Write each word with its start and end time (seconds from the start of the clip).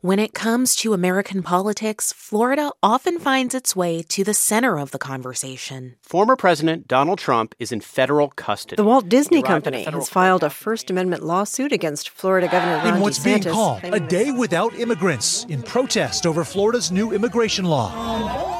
When 0.00 0.20
it 0.20 0.32
comes 0.32 0.76
to 0.76 0.92
American 0.92 1.42
politics, 1.42 2.12
Florida 2.12 2.70
often 2.84 3.18
finds 3.18 3.52
its 3.52 3.74
way 3.74 4.00
to 4.04 4.22
the 4.22 4.32
center 4.32 4.78
of 4.78 4.92
the 4.92 4.98
conversation. 4.98 5.96
Former 6.02 6.36
President 6.36 6.86
Donald 6.86 7.18
Trump 7.18 7.52
is 7.58 7.72
in 7.72 7.80
federal 7.80 8.28
custody. 8.28 8.76
The 8.76 8.84
Walt 8.84 9.08
Disney 9.08 9.42
Company 9.42 9.82
has 9.82 10.08
filed 10.08 10.44
a 10.44 10.50
First 10.50 10.88
Amendment 10.88 11.24
lawsuit 11.24 11.72
against 11.72 12.10
Florida 12.10 12.46
Governor 12.46 12.76
Ron 12.76 12.94
in 12.94 13.00
what's 13.00 13.18
DeSantis. 13.18 13.24
being 13.24 13.42
called 13.42 13.80
a 13.82 13.98
day 13.98 14.30
without 14.30 14.72
immigrants 14.78 15.44
in 15.46 15.64
protest 15.64 16.26
over 16.26 16.44
Florida's 16.44 16.92
new 16.92 17.10
immigration 17.12 17.64
law. 17.64 17.90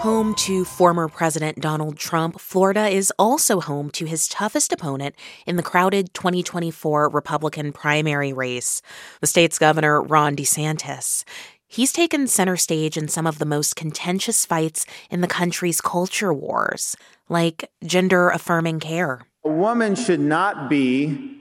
Home 0.02 0.36
to 0.36 0.64
former 0.64 1.08
President 1.08 1.58
Donald 1.58 1.96
Trump, 1.96 2.38
Florida 2.38 2.86
is 2.86 3.12
also 3.18 3.58
home 3.58 3.90
to 3.90 4.04
his 4.04 4.28
toughest 4.28 4.72
opponent 4.72 5.16
in 5.44 5.56
the 5.56 5.62
crowded 5.62 6.14
2024 6.14 7.08
Republican 7.08 7.72
primary 7.72 8.32
race, 8.32 8.80
the 9.20 9.26
state's 9.26 9.58
governor, 9.58 10.00
Ron 10.00 10.36
DeSantis. 10.36 11.24
He's 11.66 11.90
taken 11.90 12.28
center 12.28 12.56
stage 12.56 12.96
in 12.96 13.08
some 13.08 13.26
of 13.26 13.40
the 13.40 13.44
most 13.44 13.74
contentious 13.74 14.46
fights 14.46 14.86
in 15.10 15.20
the 15.20 15.26
country's 15.26 15.80
culture 15.80 16.32
wars, 16.32 16.96
like 17.28 17.68
gender 17.84 18.28
affirming 18.28 18.78
care. 18.78 19.26
A 19.44 19.50
woman 19.50 19.96
should 19.96 20.20
not 20.20 20.70
be 20.70 21.40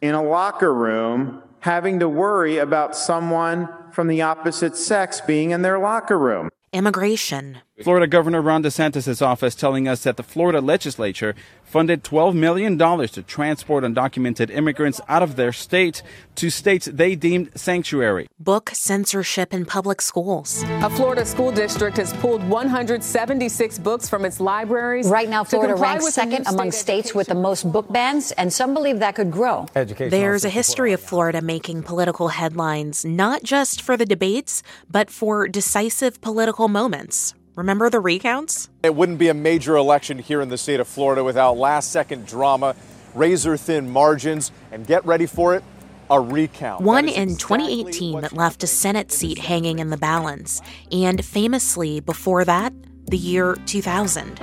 in 0.00 0.14
a 0.14 0.22
locker 0.22 0.72
room 0.72 1.42
having 1.60 1.98
to 1.98 2.08
worry 2.08 2.56
about 2.56 2.96
someone 2.96 3.68
from 3.92 4.06
the 4.06 4.22
opposite 4.22 4.76
sex 4.76 5.20
being 5.20 5.50
in 5.50 5.60
their 5.60 5.78
locker 5.78 6.18
room. 6.18 6.48
Immigration. 6.72 7.58
Florida 7.82 8.06
Governor 8.06 8.42
Ron 8.42 8.62
DeSantis' 8.62 9.22
office 9.24 9.54
telling 9.54 9.88
us 9.88 10.02
that 10.02 10.18
the 10.18 10.22
Florida 10.22 10.60
legislature 10.60 11.34
funded 11.68 12.02
$12 12.02 12.34
million 12.34 12.78
to 12.78 13.22
transport 13.22 13.84
undocumented 13.84 14.50
immigrants 14.50 15.00
out 15.08 15.22
of 15.22 15.36
their 15.36 15.52
state 15.52 16.02
to 16.36 16.50
states 16.50 16.86
they 16.86 17.14
deemed 17.14 17.50
sanctuary. 17.58 18.26
Book 18.40 18.70
censorship 18.72 19.52
in 19.52 19.66
public 19.66 20.00
schools. 20.00 20.62
A 20.82 20.90
Florida 20.90 21.26
school 21.26 21.52
district 21.52 21.98
has 21.98 22.12
pulled 22.14 22.42
176 22.48 23.78
books 23.80 24.08
from 24.08 24.24
its 24.24 24.40
libraries. 24.40 25.08
Right 25.08 25.28
now, 25.28 25.44
Florida 25.44 25.74
ranks 25.74 26.14
second 26.14 26.46
among 26.46 26.72
states 26.72 27.14
with 27.14 27.28
the 27.28 27.34
most 27.34 27.70
book 27.70 27.92
bans, 27.92 28.32
and 28.32 28.52
some 28.52 28.72
believe 28.72 29.00
that 29.00 29.14
could 29.14 29.30
grow. 29.30 29.66
There's 29.74 30.44
a 30.44 30.50
history 30.50 30.92
of 30.92 31.00
Florida 31.00 31.42
making 31.42 31.82
political 31.82 32.28
headlines, 32.28 33.04
not 33.04 33.42
just 33.42 33.82
for 33.82 33.96
the 33.96 34.06
debates, 34.06 34.62
but 34.90 35.10
for 35.10 35.48
decisive 35.48 36.20
political 36.20 36.68
moments. 36.68 37.34
Remember 37.58 37.90
the 37.90 37.98
recounts? 37.98 38.68
It 38.84 38.94
wouldn't 38.94 39.18
be 39.18 39.26
a 39.26 39.34
major 39.34 39.74
election 39.74 40.20
here 40.20 40.40
in 40.40 40.48
the 40.48 40.56
state 40.56 40.78
of 40.78 40.86
Florida 40.86 41.24
without 41.24 41.56
last 41.56 41.90
second 41.90 42.24
drama, 42.24 42.76
razor 43.16 43.56
thin 43.56 43.90
margins, 43.90 44.52
and 44.70 44.86
get 44.86 45.04
ready 45.04 45.26
for 45.26 45.56
it 45.56 45.64
a 46.08 46.20
recount. 46.20 46.82
One 46.82 47.08
in 47.08 47.36
2018 47.36 48.20
that 48.20 48.32
left 48.32 48.62
a 48.62 48.68
Senate 48.68 49.10
seat 49.10 49.38
hanging 49.38 49.80
in 49.80 49.90
the 49.90 49.96
balance, 49.96 50.62
and 50.92 51.24
famously 51.24 51.98
before 51.98 52.44
that, 52.44 52.72
the 53.06 53.18
year 53.18 53.56
2000. 53.66 54.36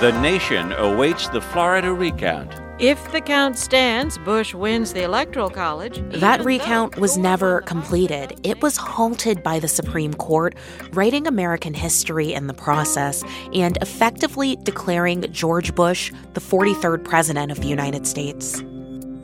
The 0.00 0.18
nation 0.22 0.72
awaits 0.72 1.28
the 1.28 1.42
Florida 1.42 1.92
recount. 1.92 2.61
If 2.78 3.12
the 3.12 3.20
count 3.20 3.58
stands, 3.58 4.18
Bush 4.18 4.54
wins 4.54 4.92
the 4.92 5.02
Electoral 5.02 5.50
College. 5.50 6.02
That 6.18 6.42
recount 6.44 6.96
was 6.96 7.16
never 7.18 7.60
completed. 7.60 8.40
It 8.42 8.62
was 8.62 8.76
halted 8.76 9.42
by 9.42 9.60
the 9.60 9.68
Supreme 9.68 10.14
Court, 10.14 10.54
writing 10.92 11.26
American 11.26 11.74
history 11.74 12.32
in 12.32 12.46
the 12.46 12.54
process 12.54 13.22
and 13.52 13.76
effectively 13.82 14.56
declaring 14.62 15.30
George 15.30 15.74
Bush 15.74 16.12
the 16.32 16.40
43rd 16.40 17.04
President 17.04 17.52
of 17.52 17.60
the 17.60 17.68
United 17.68 18.06
States. 18.06 18.62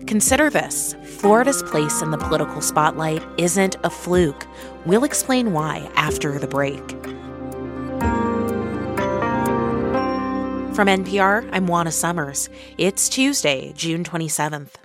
Consider 0.06 0.50
this 0.50 0.94
Florida's 1.04 1.62
place 1.62 2.00
in 2.00 2.10
the 2.10 2.18
political 2.18 2.60
spotlight 2.60 3.22
isn't 3.38 3.76
a 3.82 3.90
fluke. 3.90 4.46
We'll 4.86 5.04
explain 5.04 5.52
why 5.52 5.90
after 5.96 6.38
the 6.38 6.46
break. 6.46 6.97
From 10.78 10.86
NPR, 10.86 11.50
I'm 11.50 11.66
Juana 11.66 11.90
Summers. 11.90 12.48
It's 12.78 13.08
Tuesday, 13.08 13.72
June 13.74 14.04
27th. 14.04 14.76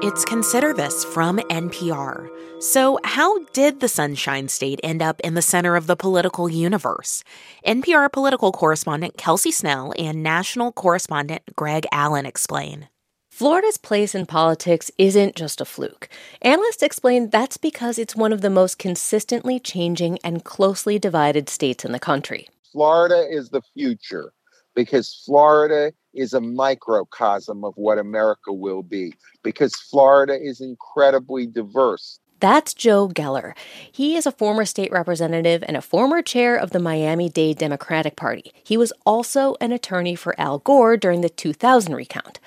It's 0.00 0.24
Consider 0.24 0.72
This 0.72 1.04
from 1.04 1.38
NPR. 1.38 2.28
So, 2.60 3.00
how 3.02 3.40
did 3.46 3.80
the 3.80 3.88
Sunshine 3.88 4.46
State 4.46 4.78
end 4.84 5.02
up 5.02 5.18
in 5.24 5.34
the 5.34 5.42
center 5.42 5.74
of 5.74 5.88
the 5.88 5.96
political 5.96 6.48
universe? 6.48 7.24
NPR 7.66 8.12
political 8.12 8.52
correspondent 8.52 9.16
Kelsey 9.18 9.50
Snell 9.50 9.92
and 9.98 10.22
national 10.22 10.70
correspondent 10.70 11.42
Greg 11.56 11.84
Allen 11.90 12.26
explain. 12.26 12.86
Florida's 13.32 13.78
place 13.78 14.14
in 14.14 14.26
politics 14.26 14.90
isn't 14.98 15.34
just 15.34 15.62
a 15.62 15.64
fluke. 15.64 16.06
Analysts 16.42 16.82
explain 16.82 17.30
that's 17.30 17.56
because 17.56 17.98
it's 17.98 18.14
one 18.14 18.30
of 18.30 18.42
the 18.42 18.50
most 18.50 18.78
consistently 18.78 19.58
changing 19.58 20.18
and 20.22 20.44
closely 20.44 20.98
divided 20.98 21.48
states 21.48 21.82
in 21.82 21.92
the 21.92 21.98
country. 21.98 22.46
Florida 22.70 23.26
is 23.30 23.48
the 23.48 23.62
future 23.72 24.34
because 24.74 25.22
Florida 25.24 25.94
is 26.12 26.34
a 26.34 26.42
microcosm 26.42 27.64
of 27.64 27.72
what 27.76 27.96
America 27.96 28.52
will 28.52 28.82
be, 28.82 29.14
because 29.42 29.74
Florida 29.90 30.38
is 30.38 30.60
incredibly 30.60 31.46
diverse. 31.46 32.20
That's 32.38 32.74
Joe 32.74 33.08
Geller. 33.08 33.54
He 33.90 34.14
is 34.14 34.26
a 34.26 34.32
former 34.32 34.66
state 34.66 34.92
representative 34.92 35.64
and 35.66 35.78
a 35.78 35.82
former 35.82 36.20
chair 36.20 36.54
of 36.54 36.72
the 36.72 36.78
Miami 36.78 37.30
Dade 37.30 37.56
Democratic 37.56 38.14
Party. 38.14 38.52
He 38.62 38.76
was 38.76 38.92
also 39.06 39.56
an 39.58 39.72
attorney 39.72 40.16
for 40.16 40.38
Al 40.38 40.58
Gore 40.58 40.98
during 40.98 41.22
the 41.22 41.30
2000 41.30 41.94
recount. 41.94 42.38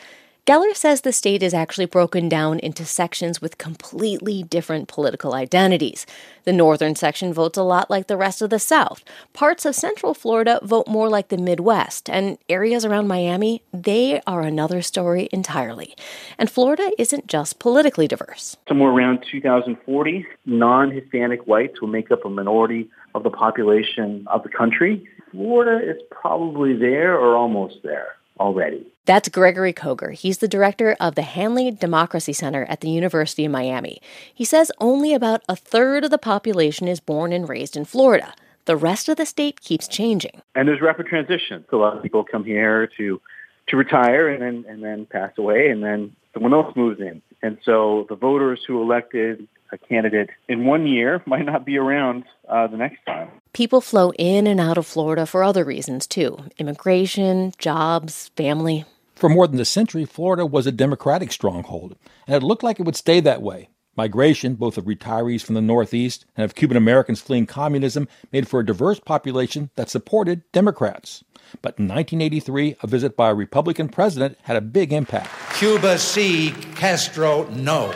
Geller 0.45 0.75
says 0.75 1.01
the 1.01 1.11
state 1.11 1.41
is 1.41 1.55
actually 1.55 1.87
broken 1.87 2.29
down 2.29 2.59
into 2.59 2.85
sections 2.85 3.41
with 3.41 3.57
completely 3.57 4.43
different 4.43 4.87
political 4.87 5.33
identities. 5.33 6.05
The 6.43 6.53
northern 6.53 6.93
section 6.95 7.33
votes 7.33 7.57
a 7.57 7.63
lot 7.63 7.89
like 7.89 8.05
the 8.05 8.15
rest 8.15 8.43
of 8.43 8.51
the 8.51 8.59
South. 8.59 9.03
Parts 9.33 9.65
of 9.65 9.73
central 9.73 10.13
Florida 10.13 10.59
vote 10.61 10.87
more 10.87 11.09
like 11.09 11.29
the 11.29 11.39
Midwest, 11.39 12.11
and 12.11 12.37
areas 12.47 12.85
around 12.85 13.07
Miami, 13.07 13.63
they 13.73 14.21
are 14.27 14.41
another 14.41 14.83
story 14.83 15.29
entirely. 15.31 15.95
And 16.37 16.47
Florida 16.47 16.91
isn't 16.99 17.25
just 17.25 17.57
politically 17.57 18.07
diverse. 18.07 18.55
Somewhere 18.67 18.91
around 18.91 19.25
2040, 19.31 20.27
non 20.45 20.91
Hispanic 20.91 21.47
whites 21.47 21.81
will 21.81 21.87
make 21.87 22.11
up 22.11 22.23
a 22.23 22.29
minority 22.29 22.87
of 23.15 23.23
the 23.23 23.31
population 23.31 24.27
of 24.27 24.43
the 24.43 24.49
country. 24.49 25.09
Florida 25.31 25.83
is 25.89 25.99
probably 26.11 26.77
there 26.77 27.17
or 27.17 27.35
almost 27.35 27.77
there 27.81 28.09
already. 28.39 28.85
That's 29.05 29.29
Gregory 29.29 29.73
Koger. 29.73 30.13
He's 30.13 30.39
the 30.39 30.47
director 30.47 30.95
of 30.99 31.15
the 31.15 31.21
Hanley 31.21 31.69
Democracy 31.71 32.33
Center 32.33 32.65
at 32.65 32.81
the 32.81 32.89
University 32.89 33.45
of 33.45 33.51
Miami. 33.51 34.01
He 34.33 34.43
says 34.43 34.71
only 34.79 35.13
about 35.13 35.43
a 35.47 35.55
third 35.55 36.03
of 36.03 36.11
the 36.11 36.17
population 36.17 36.87
is 36.87 36.99
born 36.99 37.31
and 37.31 37.47
raised 37.47 37.77
in 37.77 37.85
Florida. 37.85 38.33
The 38.65 38.75
rest 38.75 39.07
of 39.07 39.17
the 39.17 39.27
state 39.27 39.61
keeps 39.61 39.87
changing. 39.87 40.41
And 40.55 40.67
there's 40.67 40.81
rapid 40.81 41.05
transition. 41.05 41.65
So 41.69 41.77
a 41.77 41.81
lot 41.81 41.95
of 41.95 42.03
people 42.03 42.23
come 42.23 42.43
here 42.43 42.87
to 42.97 43.21
to 43.67 43.77
retire 43.77 44.29
and 44.29 44.41
then 44.41 44.65
and 44.71 44.83
then 44.83 45.05
pass 45.05 45.31
away 45.37 45.69
and 45.69 45.83
then 45.83 46.15
someone 46.33 46.53
else 46.53 46.75
moves 46.75 46.99
in. 46.99 47.21
And 47.45 47.59
so 47.63 48.07
the 48.09 48.15
voters 48.15 48.61
who 48.65 48.81
elected 48.81 49.47
a 49.71 49.77
candidate 49.77 50.31
in 50.49 50.65
one 50.65 50.87
year 50.87 51.21
might 51.27 51.45
not 51.45 51.63
be 51.63 51.77
around 51.77 52.23
uh, 52.49 52.65
the 52.65 52.77
next 52.77 53.05
time. 53.05 53.29
People 53.53 53.81
flow 53.81 54.11
in 54.17 54.47
and 54.47 54.59
out 54.59 54.79
of 54.79 54.87
Florida 54.87 55.27
for 55.27 55.43
other 55.43 55.63
reasons 55.63 56.07
too 56.07 56.39
immigration, 56.57 57.53
jobs, 57.59 58.31
family. 58.35 58.83
For 59.13 59.29
more 59.29 59.47
than 59.47 59.59
a 59.59 59.65
century, 59.65 60.05
Florida 60.05 60.45
was 60.45 60.65
a 60.65 60.71
Democratic 60.71 61.31
stronghold, 61.31 61.95
and 62.27 62.35
it 62.35 62.45
looked 62.45 62.63
like 62.63 62.79
it 62.79 62.85
would 62.85 62.97
stay 62.97 63.19
that 63.19 63.43
way. 63.43 63.69
Migration, 63.95 64.55
both 64.55 64.77
of 64.77 64.85
retirees 64.85 65.41
from 65.41 65.55
the 65.55 65.61
Northeast 65.61 66.25
and 66.35 66.43
of 66.43 66.55
Cuban 66.55 66.75
Americans 66.75 67.21
fleeing 67.21 67.45
communism, 67.45 68.09
made 68.33 68.47
for 68.47 68.59
a 68.59 68.65
diverse 68.65 68.99
population 68.99 69.69
that 69.75 69.89
supported 69.89 70.41
Democrats. 70.51 71.23
But 71.61 71.79
in 71.79 71.87
1983, 71.87 72.77
a 72.81 72.87
visit 72.87 73.15
by 73.15 73.29
a 73.29 73.35
Republican 73.35 73.87
president 73.87 74.37
had 74.41 74.57
a 74.57 74.61
big 74.61 74.91
impact. 74.91 75.29
Cuba 75.57 75.97
see, 75.97 76.51
Castro 76.75 77.47
no. 77.51 77.93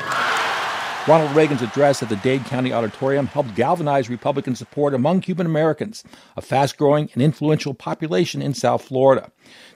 Ronald 1.09 1.35
Reagan's 1.35 1.61
address 1.61 2.01
at 2.01 2.07
the 2.07 2.15
Dade 2.15 2.45
County 2.45 2.71
Auditorium 2.71 3.27
helped 3.27 3.53
galvanize 3.53 4.09
Republican 4.09 4.55
support 4.55 4.93
among 4.93 5.19
Cuban 5.19 5.45
Americans, 5.45 6.05
a 6.37 6.41
fast 6.41 6.77
growing 6.77 7.09
and 7.13 7.21
influential 7.21 7.73
population 7.73 8.41
in 8.41 8.53
South 8.53 8.83
Florida. 8.83 9.29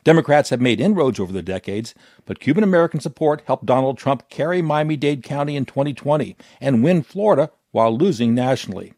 Democrats 0.06 0.50
have 0.50 0.62
made 0.62 0.80
inroads 0.80 1.20
over 1.20 1.34
the 1.34 1.42
decades, 1.42 1.94
but 2.26 2.40
Cuban 2.40 2.64
American 2.64 3.02
support 3.02 3.44
helped 3.48 3.66
Donald 3.66 3.98
Trump 3.98 4.30
carry 4.30 4.62
Miami 4.62 4.96
Dade 4.96 5.22
County 5.22 5.58
in 5.58 5.66
2020 5.66 6.38
and 6.62 6.86
win 6.86 7.04
Florida 7.04 7.52
while 7.72 7.98
losing 7.98 8.34
nationally. 8.34 8.94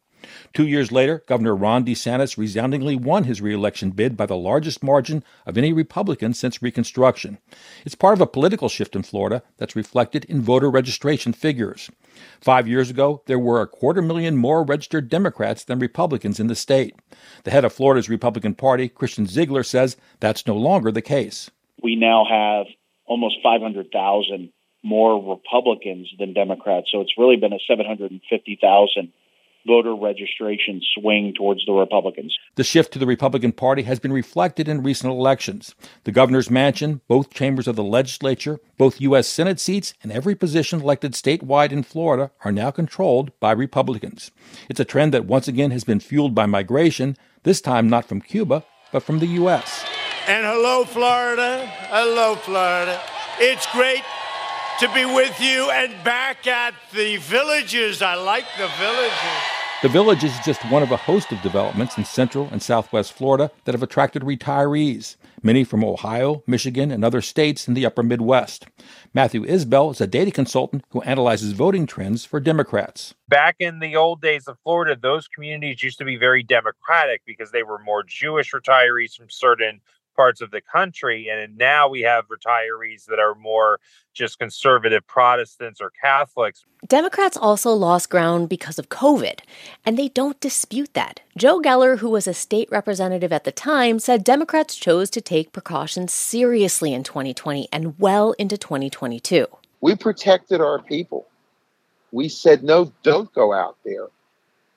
Two 0.54 0.68
years 0.68 0.92
later, 0.92 1.24
Governor 1.28 1.56
Ron 1.56 1.86
DeSantis 1.86 2.38
resoundingly 2.38 2.96
won 2.96 3.26
his 3.26 3.42
reelection 3.42 3.92
bid 3.92 4.16
by 4.16 4.26
the 4.26 4.36
largest 4.36 4.84
margin 4.84 5.24
of 5.46 5.58
any 5.58 5.74
Republican 5.74 6.34
since 6.34 6.62
Reconstruction. 6.62 7.38
It's 7.86 7.96
part 7.96 8.14
of 8.14 8.22
a 8.22 8.28
political 8.28 8.70
shift 8.70 8.96
in 8.96 9.04
Florida 9.04 9.44
that's 9.58 9.76
reflected 9.76 10.26
in 10.26 10.42
voter 10.42 10.70
registration 10.70 11.34
figures. 11.34 11.90
Five 12.40 12.68
years 12.68 12.90
ago, 12.90 13.22
there 13.26 13.40
were 13.40 13.62
a 13.62 13.68
quarter 13.68 14.02
million 14.02 14.38
more 14.38 14.64
registered 14.64 15.10
Democrats 15.10 15.64
than 15.64 15.80
Republicans 15.80 16.40
in 16.40 16.48
the 16.48 16.56
state. 16.56 16.96
The 17.44 17.52
head 17.52 17.66
of 17.66 17.74
Florida's 17.74 18.10
Republican 18.10 18.56
Party, 18.56 18.90
Christian 18.90 19.26
Ziegler, 19.26 19.64
says 19.64 19.98
that's 20.20 20.48
no 20.48 20.56
longer 20.56 20.92
the 20.92 21.02
case. 21.02 21.52
We 21.82 21.96
now 21.96 22.26
have 22.30 22.68
almost 23.06 23.38
500,000 23.44 24.52
more 24.84 25.20
Republicans 25.36 26.14
than 26.20 26.34
Democrats. 26.34 26.88
So 26.92 27.02
it's 27.02 27.18
really 27.18 27.36
been 27.36 27.54
a 27.54 27.60
750,000 27.68 29.12
voter 29.66 29.96
registration 29.96 30.82
swing 30.94 31.34
towards 31.36 31.66
the 31.66 31.74
Republicans. 31.74 32.36
The 32.56 32.64
shift 32.64 32.94
to 32.94 33.00
the 33.00 33.06
Republican 33.06 33.52
Party 33.52 33.84
has 33.84 34.00
been 34.00 34.14
reflected 34.14 34.68
in 34.68 34.84
recent 34.84 35.12
elections. 35.12 35.76
The 36.04 36.12
governor's 36.12 36.50
mansion, 36.50 37.02
both 37.08 37.30
chambers 37.30 37.68
of 37.68 37.76
the 37.76 37.84
legislature, 37.84 38.60
both 38.78 39.02
U.S. 39.02 39.28
Senate 39.28 39.60
seats, 39.60 39.94
and 40.04 40.12
every 40.12 40.36
position 40.36 40.82
elected 40.82 41.14
statewide 41.14 41.72
in 41.72 41.84
Florida 41.84 42.32
are 42.44 42.52
now 42.52 42.72
controlled 42.72 43.38
by 43.40 43.52
Republicans. 43.52 44.32
It's 44.70 44.80
a 44.80 44.86
trend 44.86 45.14
that 45.14 45.26
once 45.26 45.48
again 45.48 45.72
has 45.72 45.84
been 45.84 46.00
fueled 46.00 46.36
by 46.36 46.46
migration, 46.46 47.18
this 47.44 47.62
time 47.62 47.90
not 47.90 48.06
from 48.06 48.22
Cuba, 48.22 48.64
but 48.92 49.04
from 49.04 49.20
the 49.20 49.28
U.S. 49.28 49.86
And 50.28 50.46
hello, 50.46 50.86
Florida. 50.86 51.66
Hello, 51.90 52.36
Florida. 52.36 53.02
It's 53.40 53.66
great 53.72 54.04
to 54.80 54.92
be 54.94 55.06
with 55.06 55.40
you 55.40 55.70
and 55.70 55.92
back 56.04 56.48
at 56.48 56.74
the 56.94 57.18
villages. 57.18 58.02
I 58.02 58.16
like 58.16 58.46
the 58.58 58.68
villages. 58.80 59.55
The 59.82 59.90
village 59.90 60.24
is 60.24 60.32
just 60.40 60.64
one 60.72 60.84
of 60.84 60.92
a 60.92 60.98
host 60.98 61.34
of 61.34 61.42
developments 61.42 61.98
in 61.98 62.06
central 62.06 62.48
and 62.50 62.64
southwest 62.64 63.12
Florida 63.12 63.52
that 63.66 63.74
have 63.74 63.84
attracted 63.84 64.24
retirees, 64.24 65.18
many 65.44 65.66
from 65.66 65.84
Ohio, 65.84 66.44
Michigan, 66.48 66.92
and 66.92 67.04
other 67.04 67.22
states 67.22 67.68
in 67.68 67.74
the 67.74 67.86
upper 67.86 68.02
Midwest. 68.02 68.68
Matthew 69.14 69.46
Isbell 69.46 69.92
is 69.92 70.00
a 70.00 70.08
data 70.08 70.32
consultant 70.32 70.86
who 70.90 71.02
analyzes 71.02 71.52
voting 71.52 71.86
trends 71.86 72.24
for 72.24 72.40
Democrats. 72.40 73.16
Back 73.28 73.58
in 73.60 73.80
the 73.80 73.98
old 73.98 74.22
days 74.22 74.48
of 74.48 74.58
Florida, 74.64 74.96
those 75.00 75.28
communities 75.28 75.84
used 75.84 76.00
to 76.00 76.06
be 76.06 76.16
very 76.16 76.42
Democratic 76.42 77.22
because 77.26 77.52
they 77.52 77.64
were 77.64 77.78
more 77.80 78.02
Jewish 78.02 78.54
retirees 78.54 79.16
from 79.16 79.30
certain 79.30 79.82
parts 80.16 80.42
of 80.42 80.52
the 80.52 80.62
country. 80.62 81.28
And 81.30 81.58
now 81.58 81.88
we 81.88 82.02
have 82.02 82.26
retirees 82.28 83.06
that 83.06 83.20
are 83.20 83.36
more 83.36 83.80
just 84.14 84.40
conservative 84.40 85.06
Protestants 85.08 85.82
or 85.82 85.92
Catholics. 86.02 86.64
Democrats 86.88 87.38
also 87.38 87.74
lost 87.74 88.10
ground 88.10 88.48
because 88.48 88.80
of 88.80 88.90
COVID, 88.90 89.40
and 89.86 89.98
they 89.98 90.08
don't 90.10 90.40
dispute 90.40 90.94
that. 90.94 91.20
Joe 91.38 91.60
Geller, 91.60 92.00
who 92.00 92.10
was 92.10 92.28
a 92.28 92.34
state 92.34 92.70
representative 92.72 93.34
at 93.34 93.44
the 93.44 93.52
time, 93.52 94.00
said 94.00 94.24
Democrats 94.24 94.76
chose 94.76 95.10
to 95.12 95.22
take 95.22 95.52
precautions 95.52 96.14
seriously 96.14 96.94
in 96.94 97.04
2020 97.04 97.68
and 97.72 98.00
well 98.00 98.32
into 98.34 98.58
2022. 98.58 99.48
We 99.82 99.96
protected 99.96 100.62
our 100.62 100.80
people. 100.80 101.28
We 102.12 102.30
said, 102.30 102.64
no, 102.64 102.94
don't 103.04 103.32
go 103.34 103.54
out 103.54 103.78
there. 103.84 104.08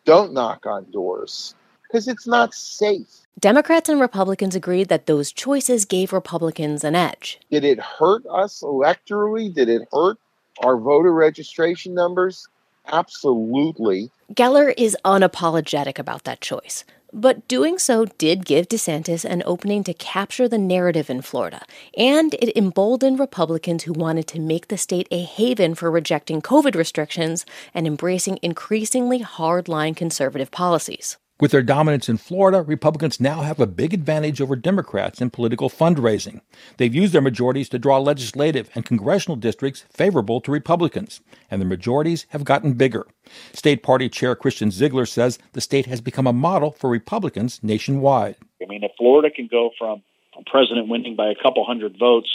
Don't 0.05 0.33
knock 0.33 0.67
on 0.67 0.91
doors 0.91 1.55
because 1.89 2.09
it's 2.09 2.27
not 2.27 2.55
safe. 2.55 3.09
Democrats 3.39 3.89
and 3.89 4.01
Republicans 4.01 4.55
agreed 4.55 4.89
that 4.89 5.07
those 5.07 5.33
choices 5.33 5.85
gave 5.85 6.13
Republicans 6.13 6.85
an 6.85 6.95
edge. 6.95 7.39
Did 7.51 7.65
it 7.65 7.79
hurt 7.79 8.25
us 8.27 8.63
electorally? 8.63 9.53
Did 9.53 9.69
it 9.69 9.83
hurt 9.93 10.19
our 10.63 10.77
voter 10.77 11.13
registration 11.13 11.95
numbers? 11.95 12.49
Absolutely. 12.87 14.11
Geller 14.33 14.75
is 14.77 14.97
unapologetic 15.05 15.99
about 15.99 16.25
that 16.25 16.41
choice. 16.41 16.85
But 17.13 17.49
doing 17.49 17.79
so 17.79 18.05
did 18.05 18.45
give 18.45 18.69
DeSantis 18.69 19.25
an 19.25 19.43
opening 19.47 19.83
to 19.85 19.95
capture 19.95 20.47
the 20.47 20.59
narrative 20.59 21.09
in 21.09 21.23
Florida, 21.23 21.65
and 21.97 22.35
it 22.35 22.55
emboldened 22.55 23.19
Republicans 23.19 23.85
who 23.85 23.95
wanted 23.95 24.27
to 24.29 24.41
make 24.41 24.69
the 24.69 24.77
state 24.77 25.09
a 25.11 25.23
haven 25.23 25.75
for 25.75 25.91
rejecting 25.91 26.43
COVID 26.43 26.75
restrictions 26.75 27.47
and 27.73 27.87
embracing 27.87 28.39
increasingly 28.43 29.21
hardline 29.21 29.97
conservative 29.97 30.51
policies. 30.51 31.17
With 31.41 31.53
their 31.53 31.63
dominance 31.63 32.09
in 32.09 32.17
Florida, 32.17 32.63
Republicans 32.63 33.21
now 33.21 33.43
have 33.43 33.61
a 33.61 33.67
big 33.67 33.95
advantage 33.95 34.41
over 34.41 34.57
Democrats 34.57 35.21
in 35.21 35.31
political 35.31 35.71
fundraising. 35.71 36.41
They've 36.79 36.95
used 36.95 37.13
their 37.13 37.23
majorities 37.23 37.69
to 37.69 37.79
draw 37.79 37.99
legislative 37.99 38.69
and 38.75 38.85
congressional 38.85 39.37
districts 39.37 39.85
favorable 39.89 40.41
to 40.41 40.51
Republicans, 40.51 41.21
and 41.49 41.61
their 41.61 41.69
majorities 41.69 42.27
have 42.31 42.43
gotten 42.43 42.73
bigger. 42.73 43.07
State 43.53 43.85
Party 43.85 44.09
Chair 44.09 44.35
Christian 44.35 44.73
Ziegler 44.73 45.07
says 45.07 45.39
the 45.53 45.61
state 45.61 45.87
has 45.87 46.01
become 46.01 46.27
a 46.27 46.33
model 46.33 46.73
for 46.73 46.91
Republicans 46.91 47.61
nationwide. 47.63 48.35
I 48.61 48.67
mean, 48.67 48.83
if 48.83 48.91
Florida 48.99 49.31
can 49.31 49.47
go 49.49 49.71
from 49.79 50.03
a 50.37 50.43
president 50.51 50.89
winning 50.89 51.15
by 51.15 51.29
a 51.29 51.41
couple 51.41 51.65
hundred 51.65 51.97
votes 52.01 52.31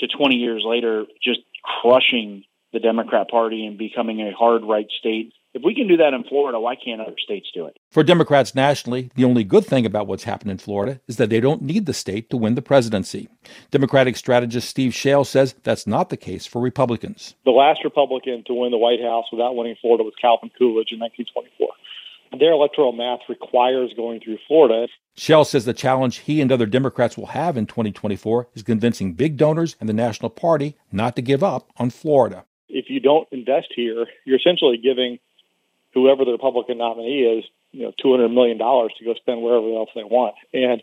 to 0.00 0.08
20 0.08 0.34
years 0.34 0.64
later 0.66 1.04
just 1.22 1.40
crushing 1.62 2.42
the 2.72 2.80
Democrat 2.80 3.28
Party 3.30 3.64
and 3.64 3.78
becoming 3.78 4.20
a 4.20 4.32
hard 4.32 4.64
right 4.64 4.88
state 4.98 5.32
if 5.54 5.62
we 5.64 5.74
can 5.74 5.86
do 5.86 5.96
that 5.98 6.12
in 6.12 6.24
Florida, 6.24 6.58
why 6.58 6.74
can't 6.74 7.00
other 7.00 7.14
states 7.22 7.48
do 7.54 7.66
it? 7.66 7.76
For 7.92 8.02
Democrats 8.02 8.56
nationally, 8.56 9.10
the 9.14 9.24
only 9.24 9.44
good 9.44 9.64
thing 9.64 9.86
about 9.86 10.08
what's 10.08 10.24
happened 10.24 10.50
in 10.50 10.58
Florida 10.58 11.00
is 11.06 11.16
that 11.16 11.30
they 11.30 11.38
don't 11.38 11.62
need 11.62 11.86
the 11.86 11.94
state 11.94 12.28
to 12.30 12.36
win 12.36 12.56
the 12.56 12.62
presidency. 12.62 13.28
Democratic 13.70 14.16
strategist 14.16 14.68
Steve 14.68 14.92
Schale 14.92 15.24
says 15.24 15.54
that's 15.62 15.86
not 15.86 16.10
the 16.10 16.16
case 16.16 16.44
for 16.44 16.60
Republicans. 16.60 17.36
The 17.44 17.52
last 17.52 17.84
Republican 17.84 18.42
to 18.48 18.54
win 18.54 18.72
the 18.72 18.78
White 18.78 19.00
House 19.00 19.26
without 19.30 19.54
winning 19.54 19.76
Florida 19.80 20.02
was 20.02 20.14
Calvin 20.20 20.50
Coolidge 20.58 20.90
in 20.90 20.98
1924. 20.98 21.68
Their 22.40 22.50
electoral 22.50 22.90
math 22.90 23.20
requires 23.28 23.92
going 23.96 24.18
through 24.20 24.38
Florida. 24.48 24.88
Schale 25.16 25.44
says 25.44 25.66
the 25.66 25.72
challenge 25.72 26.18
he 26.18 26.40
and 26.40 26.50
other 26.50 26.66
Democrats 26.66 27.16
will 27.16 27.26
have 27.26 27.56
in 27.56 27.66
2024 27.66 28.48
is 28.54 28.64
convincing 28.64 29.12
big 29.12 29.36
donors 29.36 29.76
and 29.78 29.88
the 29.88 29.92
National 29.92 30.30
Party 30.30 30.76
not 30.90 31.14
to 31.14 31.22
give 31.22 31.44
up 31.44 31.70
on 31.76 31.90
Florida. 31.90 32.44
If 32.68 32.86
you 32.88 32.98
don't 32.98 33.28
invest 33.30 33.68
here, 33.76 34.06
you're 34.24 34.38
essentially 34.38 34.78
giving 34.82 35.20
whoever 35.94 36.24
the 36.24 36.32
Republican 36.32 36.78
nominee 36.78 37.22
is, 37.22 37.44
you 37.72 37.84
know, 37.84 37.92
two 38.00 38.10
hundred 38.10 38.28
million 38.28 38.58
dollars 38.58 38.92
to 38.98 39.04
go 39.04 39.14
spend 39.14 39.42
wherever 39.42 39.66
else 39.74 39.90
they 39.94 40.04
want. 40.04 40.34
And 40.52 40.82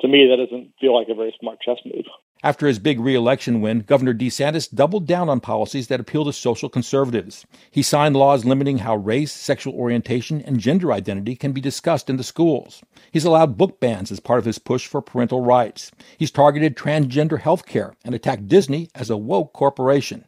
to 0.00 0.08
me, 0.08 0.28
that 0.28 0.42
doesn't 0.42 0.72
feel 0.80 0.94
like 0.94 1.08
a 1.08 1.14
very 1.14 1.34
smart 1.38 1.60
chess 1.60 1.78
move. 1.84 2.04
After 2.42 2.66
his 2.66 2.78
big 2.78 3.00
reelection 3.00 3.62
win, 3.62 3.80
Governor 3.80 4.12
DeSantis 4.12 4.72
doubled 4.72 5.06
down 5.06 5.30
on 5.30 5.40
policies 5.40 5.88
that 5.88 6.00
appeal 6.00 6.26
to 6.26 6.34
social 6.34 6.68
conservatives. 6.68 7.46
He 7.70 7.82
signed 7.82 8.14
laws 8.14 8.44
limiting 8.44 8.78
how 8.78 8.96
race, 8.96 9.32
sexual 9.32 9.72
orientation, 9.72 10.42
and 10.42 10.60
gender 10.60 10.92
identity 10.92 11.34
can 11.34 11.52
be 11.52 11.62
discussed 11.62 12.10
in 12.10 12.18
the 12.18 12.22
schools. 12.22 12.82
He's 13.10 13.24
allowed 13.24 13.56
book 13.56 13.80
bans 13.80 14.12
as 14.12 14.20
part 14.20 14.38
of 14.38 14.44
his 14.44 14.58
push 14.58 14.86
for 14.86 15.00
parental 15.00 15.40
rights. 15.40 15.90
He's 16.18 16.30
targeted 16.30 16.76
transgender 16.76 17.40
health 17.40 17.64
care 17.64 17.94
and 18.04 18.14
attacked 18.14 18.48
Disney 18.48 18.90
as 18.94 19.08
a 19.08 19.16
woke 19.16 19.54
corporation. 19.54 20.26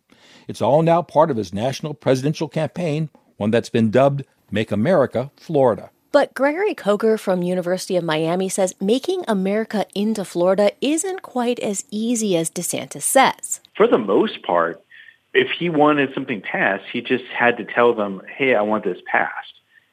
It's 0.48 0.62
all 0.62 0.80
now 0.80 1.02
part 1.02 1.30
of 1.30 1.36
his 1.36 1.52
national 1.52 1.92
presidential 1.92 2.48
campaign 2.48 3.10
one 3.38 3.50
that's 3.50 3.70
been 3.70 3.90
dubbed 3.90 4.24
Make 4.50 4.70
America 4.70 5.30
Florida. 5.36 5.90
But 6.10 6.32
Gregory 6.34 6.74
Koger 6.74 7.18
from 7.18 7.42
University 7.42 7.96
of 7.96 8.04
Miami 8.04 8.48
says 8.48 8.74
making 8.80 9.24
America 9.28 9.86
into 9.94 10.24
Florida 10.24 10.72
isn't 10.80 11.22
quite 11.22 11.58
as 11.60 11.84
easy 11.90 12.36
as 12.36 12.50
DeSantis 12.50 13.02
says. 13.02 13.60
For 13.76 13.86
the 13.86 13.98
most 13.98 14.42
part, 14.42 14.82
if 15.34 15.50
he 15.50 15.68
wanted 15.68 16.14
something 16.14 16.40
passed, 16.40 16.84
he 16.92 17.02
just 17.02 17.24
had 17.26 17.58
to 17.58 17.64
tell 17.64 17.94
them, 17.94 18.22
"Hey, 18.36 18.54
I 18.54 18.62
want 18.62 18.84
this 18.84 19.00
passed," 19.06 19.52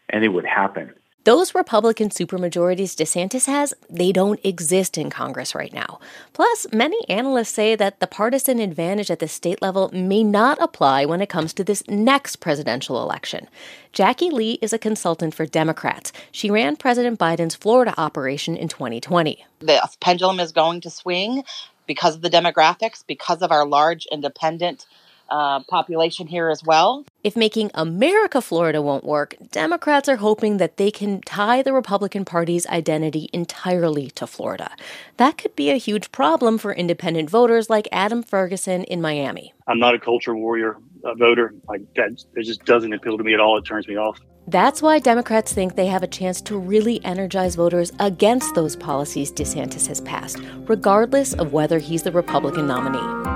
and 0.09 0.23
it 0.23 0.29
would 0.29 0.45
happen. 0.45 0.93
Those 1.25 1.55
Republican 1.55 2.09
supermajorities 2.09 2.93
DeSantis 2.93 3.47
has, 3.47 3.73
they 3.89 4.11
don't 4.11 4.39
exist 4.45 4.95
in 4.95 5.09
Congress 5.09 5.55
right 5.55 5.73
now. 5.73 5.99
Plus, 6.33 6.67
many 6.71 6.99
analysts 7.09 7.49
say 7.49 7.75
that 7.75 7.99
the 7.99 8.05
partisan 8.05 8.59
advantage 8.59 9.09
at 9.09 9.17
the 9.17 9.27
state 9.27 9.59
level 9.59 9.89
may 9.91 10.23
not 10.23 10.61
apply 10.61 11.03
when 11.05 11.21
it 11.21 11.29
comes 11.29 11.51
to 11.53 11.63
this 11.63 11.81
next 11.87 12.35
presidential 12.41 13.01
election. 13.01 13.47
Jackie 13.91 14.29
Lee 14.29 14.59
is 14.61 14.71
a 14.71 14.77
consultant 14.77 15.33
for 15.33 15.47
Democrats. 15.47 16.13
She 16.31 16.51
ran 16.51 16.75
President 16.75 17.19
Biden's 17.19 17.55
Florida 17.55 17.95
operation 17.97 18.55
in 18.55 18.67
2020. 18.67 19.43
The 19.61 19.81
pendulum 19.99 20.39
is 20.39 20.51
going 20.51 20.81
to 20.81 20.91
swing 20.91 21.43
because 21.87 22.13
of 22.13 22.21
the 22.21 22.29
demographics, 22.29 23.03
because 23.07 23.41
of 23.41 23.51
our 23.51 23.65
large 23.65 24.05
independent 24.11 24.85
uh, 25.29 25.61
population 25.63 26.27
here 26.27 26.49
as 26.49 26.63
well. 26.63 27.05
If 27.23 27.35
making 27.35 27.71
America 27.73 28.41
Florida 28.41 28.81
won't 28.81 29.03
work, 29.03 29.35
Democrats 29.51 30.07
are 30.07 30.17
hoping 30.17 30.57
that 30.57 30.77
they 30.77 30.91
can 30.91 31.21
tie 31.21 31.61
the 31.61 31.73
Republican 31.73 32.25
Party's 32.25 32.67
identity 32.67 33.29
entirely 33.33 34.11
to 34.11 34.27
Florida. 34.27 34.71
That 35.17 35.37
could 35.37 35.55
be 35.55 35.71
a 35.71 35.77
huge 35.77 36.11
problem 36.11 36.57
for 36.57 36.73
independent 36.73 37.29
voters 37.29 37.69
like 37.69 37.87
Adam 37.91 38.21
Ferguson 38.21 38.83
in 38.83 39.01
Miami. 39.01 39.53
I'm 39.67 39.79
not 39.79 39.95
a 39.95 39.99
culture 39.99 40.35
warrior 40.35 40.77
a 41.05 41.15
voter. 41.15 41.53
Like 41.67 41.81
that, 41.95 42.23
it 42.35 42.43
just 42.43 42.65
doesn't 42.65 42.91
appeal 42.91 43.17
to 43.17 43.23
me 43.23 43.33
at 43.33 43.39
all. 43.39 43.57
It 43.57 43.65
turns 43.65 43.87
me 43.87 43.95
off. 43.95 44.19
That's 44.47 44.81
why 44.81 44.99
Democrats 44.99 45.53
think 45.53 45.75
they 45.75 45.87
have 45.87 46.03
a 46.03 46.07
chance 46.07 46.39
to 46.41 46.57
really 46.57 47.03
energize 47.03 47.55
voters 47.55 47.91
against 47.99 48.53
those 48.53 48.75
policies 48.75 49.31
DeSantis 49.31 49.87
has 49.87 50.01
passed, 50.01 50.39
regardless 50.67 51.33
of 51.33 51.53
whether 51.53 51.79
he's 51.79 52.03
the 52.03 52.11
Republican 52.11 52.67
nominee. 52.67 53.34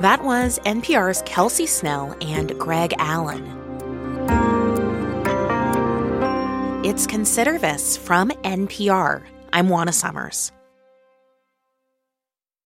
That 0.00 0.22
was 0.22 0.60
NPR's 0.60 1.22
Kelsey 1.22 1.66
Snell 1.66 2.16
and 2.20 2.56
Greg 2.56 2.94
Allen. 2.98 3.44
It's 6.84 7.04
Consider 7.04 7.58
This 7.58 7.96
from 7.96 8.30
NPR. 8.44 9.24
I'm 9.52 9.68
Juana 9.68 9.92
Summers. 9.92 10.52